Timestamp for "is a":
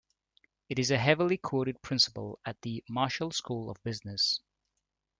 0.79-0.97